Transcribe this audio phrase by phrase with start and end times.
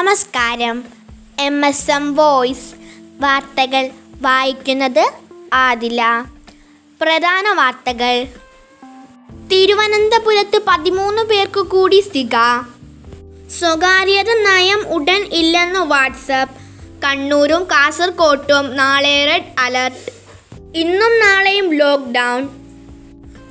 [0.00, 0.84] നമസ്കാരം.
[1.40, 2.74] M S M voice
[3.20, 3.90] വാർത്തകൾ
[4.20, 5.12] വായിക്കുന്നത്
[5.52, 6.24] ആദില.
[7.00, 8.26] പ്രധാന വാർത്തകൾ.
[9.52, 12.62] തിരുവനന്തപുരത്ത് പതിമൂന്ന് പേർക്ക് കൂടി സിക
[13.58, 16.54] സ്വകാര്യത നയം ഉടൻ ഇല്ലെന്ന് വാട്സപ്പ്
[17.02, 20.12] കണ്ണൂരും കാസർകോട്ടും നാളെ റെഡ് അലർട്ട്.
[20.78, 22.48] ഇന്നും നാളെയും ലോക്ക്ഡൗൺ.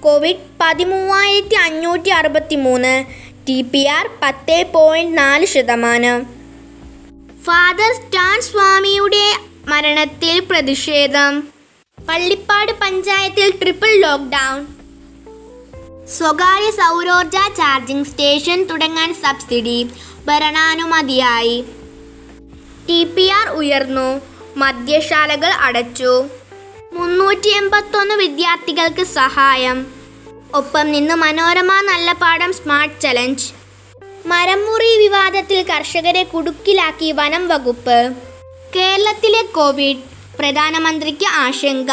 [0.00, 3.04] കോവിഡ് പതിമൂവായിരത്തി അഞ്ഞൂറ്റി അറുപത്തി മൂന്ന്
[3.48, 6.33] ടി പി ആർ പത്ത് പോയിന്റ് നാല് ശതമാനം.
[7.46, 9.36] ഫാദർ സ്റ്റാൻ സ്വാമിയുടെ
[9.68, 11.40] മരണത്തിൽ പ്രതിഷേധം.
[12.08, 14.66] പള്ളിപ്പാട് പഞ്ചായത്തിൽ ട്രിപ്പിൾ ലോക്ക്ഡൗൺ.
[16.06, 19.90] സ്വകാര്യ സൗരോർജ ചാർജിംഗ് സ്റ്റേഷൻ തുടങ്ങാൻ സബ്സിഡി.
[20.26, 21.64] ഭരണാനുമതിയായി.
[22.88, 24.20] ടി പി ആർ ഉയർന്നു.
[24.56, 26.24] മദ്യശാലകൾ അടച്ചു.
[26.92, 29.86] മുന്നൂറ്റി എൺപത്തൊന്ന് വിദ്യാർത്ഥികൾക്ക് സഹായം.
[30.54, 33.63] ഒപ്പം നിന്ന് മനോരമ നല്ല പാഠം സ്മാർട്ട് ചലഞ്ച്.
[34.26, 38.12] മരമുറി വിവാദത്തിൽ കർഷകരെ കുടുക്കിലാക്കി വനം വകുപ്പ്.
[38.76, 39.96] കേരളത്തിലെ കോവിഡ്
[40.38, 41.90] പ്രധാനമന്ത്രിക്ക് ആശങ്ക.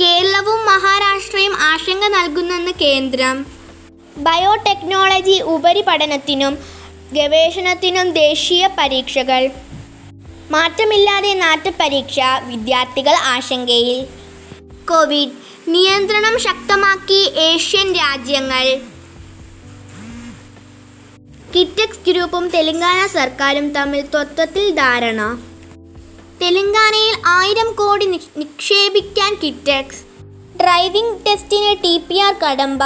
[0.00, 3.46] കേരളവും മഹാരാഷ്ട്രയും ആശങ്ക നൽകുന്നെന്ന് കേന്ദ്രം.
[4.16, 6.58] ബയോടെക്നോളജി ഉപരിപഠനത്തിനും
[7.12, 9.50] ഗവേഷണത്തിനും ദേശീയ പരീക്ഷകൾ.
[10.50, 14.06] മാറ്റമില്ലാതെ നാട്ടുപരീക്ഷ വിദ്യാർത്ഥികൾ ആശങ്കയിൽ.
[14.90, 15.30] കോവിഡ്
[15.68, 18.95] നിയന്ത്രണം ശക്തമാക്കി ഏഷ്യൻ രാജ്യങ്ങൾ.
[21.56, 25.42] കിറ്റക്സ് ഗ്രൂപ്പും തെലങ്കാന സർക്കാരും തമ്മിൽ തത്വത്തിൽ ധാരണ.
[26.42, 30.02] തെലങ്കാനയിൽ ആയിരം കോടി നിക്ഷേപിക്കാൻ കിറ്റക്സ്.
[30.62, 32.84] ഡ്രൈവിംഗ് ടെസ്റ്റിന് ടി പി ആർ കടമ്പ.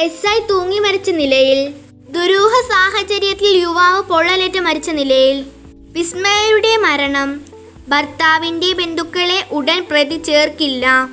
[0.00, 1.70] എസ് ഐ തൂങ്ങി മരിച്ച നിലയിൽ.
[2.10, 5.46] ദുരൂഹ സാഹചര്യത്തിൽ യുവാവ് പൊള്ളലേറ്റ് മരിച്ച നിലയിൽ.
[5.92, 7.44] വിസ്മയയുടെ മരണം.
[7.88, 11.08] ഭർത്താവിന്റെ ബന്ധുക്കളെ ഉടൻ പ്രതി ചേർക്കില്ല.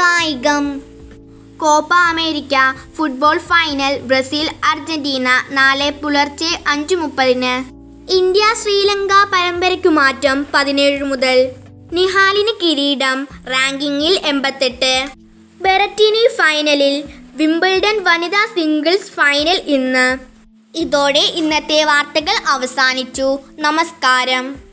[0.00, 0.95] കായികം.
[1.56, 2.54] Copa America
[2.96, 7.76] football final Brazil Argentina നാളെ പുലർച്ചെ അഞ്ചു മുപ്പതിന്
[8.12, 11.48] ഇന്ത്യ ശ്രീലങ്ക പരമ്പരയ്ക്കു മാറ്റം പതിനേഴ് മുതൽ.
[11.92, 15.08] നിഹാലിന് കിരീടം റാങ്കിങ്ങിൽ എൺപത്തെട്ട്.
[15.60, 20.18] ബെററ്റിനി ഫൈനലിൽ വിംബിൾഡൺ വനിതാ സിംഗിൾസ് ഫൈനൽ ഇന്ന്.
[20.74, 23.38] ഇതോടെ ഇന്നത്തെ വാർത്തകൾ അവസാനിച്ചു.
[23.58, 24.65] നമസ്കാരം.